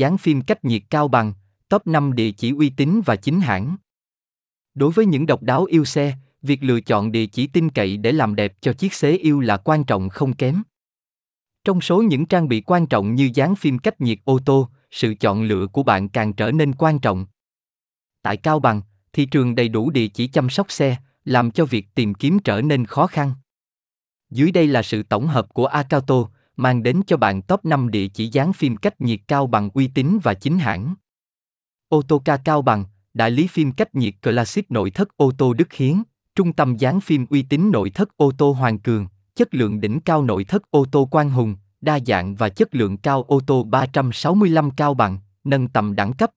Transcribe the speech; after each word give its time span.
dán 0.00 0.18
phim 0.18 0.42
cách 0.42 0.64
nhiệt 0.64 0.82
cao 0.90 1.08
bằng, 1.08 1.32
top 1.68 1.86
5 1.86 2.12
địa 2.12 2.30
chỉ 2.30 2.50
uy 2.50 2.70
tín 2.70 3.00
và 3.06 3.16
chính 3.16 3.40
hãng. 3.40 3.76
Đối 4.74 4.90
với 4.90 5.06
những 5.06 5.26
độc 5.26 5.42
đáo 5.42 5.64
yêu 5.64 5.84
xe, 5.84 6.16
việc 6.42 6.62
lựa 6.62 6.80
chọn 6.80 7.12
địa 7.12 7.26
chỉ 7.26 7.46
tin 7.46 7.70
cậy 7.70 7.96
để 7.96 8.12
làm 8.12 8.34
đẹp 8.34 8.54
cho 8.60 8.72
chiếc 8.72 8.94
xế 8.94 9.16
yêu 9.16 9.40
là 9.40 9.56
quan 9.56 9.84
trọng 9.84 10.08
không 10.08 10.32
kém. 10.32 10.62
Trong 11.64 11.80
số 11.80 12.02
những 12.02 12.26
trang 12.26 12.48
bị 12.48 12.60
quan 12.60 12.86
trọng 12.86 13.14
như 13.14 13.30
dán 13.34 13.54
phim 13.54 13.78
cách 13.78 14.00
nhiệt 14.00 14.18
ô 14.24 14.38
tô, 14.44 14.68
sự 14.90 15.14
chọn 15.14 15.42
lựa 15.42 15.66
của 15.66 15.82
bạn 15.82 16.08
càng 16.08 16.32
trở 16.32 16.50
nên 16.50 16.74
quan 16.74 16.98
trọng. 16.98 17.26
Tại 18.22 18.36
Cao 18.36 18.60
Bằng, 18.60 18.82
thị 19.12 19.26
trường 19.26 19.54
đầy 19.54 19.68
đủ 19.68 19.90
địa 19.90 20.08
chỉ 20.08 20.26
chăm 20.26 20.50
sóc 20.50 20.70
xe, 20.72 20.96
làm 21.24 21.50
cho 21.50 21.64
việc 21.64 21.86
tìm 21.94 22.14
kiếm 22.14 22.38
trở 22.38 22.60
nên 22.60 22.84
khó 22.84 23.06
khăn. 23.06 23.32
Dưới 24.30 24.52
đây 24.52 24.66
là 24.66 24.82
sự 24.82 25.02
tổng 25.02 25.26
hợp 25.26 25.54
của 25.54 25.66
Akato, 25.66 26.28
mang 26.60 26.82
đến 26.82 27.00
cho 27.06 27.16
bạn 27.16 27.42
top 27.42 27.64
5 27.64 27.90
địa 27.90 28.08
chỉ 28.08 28.28
dán 28.28 28.52
phim 28.52 28.76
cách 28.76 29.00
nhiệt 29.00 29.20
cao 29.28 29.46
bằng 29.46 29.70
uy 29.74 29.88
tín 29.88 30.18
và 30.22 30.34
chính 30.34 30.58
hãng. 30.58 30.94
Otoka 31.94 32.36
cao 32.36 32.62
bằng, 32.62 32.84
đại 33.14 33.30
lý 33.30 33.46
phim 33.46 33.72
cách 33.72 33.94
nhiệt 33.94 34.14
Classic 34.22 34.70
nội 34.70 34.90
thất 34.90 35.16
ô 35.16 35.32
tô 35.38 35.52
Đức 35.52 35.72
Hiến, 35.72 36.02
trung 36.34 36.52
tâm 36.52 36.76
dán 36.76 37.00
phim 37.00 37.26
uy 37.30 37.42
tín 37.42 37.70
nội 37.70 37.90
thất 37.90 38.16
ô 38.16 38.32
tô 38.38 38.52
Hoàng 38.52 38.78
Cường, 38.78 39.06
chất 39.34 39.54
lượng 39.54 39.80
đỉnh 39.80 40.00
cao 40.00 40.22
nội 40.22 40.44
thất 40.44 40.70
ô 40.70 40.84
tô 40.92 41.04
Quang 41.04 41.30
Hùng, 41.30 41.56
đa 41.80 41.98
dạng 42.06 42.34
và 42.34 42.48
chất 42.48 42.74
lượng 42.74 42.96
cao 42.96 43.22
ô 43.22 43.40
tô 43.46 43.62
365 43.62 44.70
cao 44.70 44.94
bằng, 44.94 45.18
nâng 45.44 45.68
tầm 45.68 45.94
đẳng 45.94 46.12
cấp, 46.12 46.30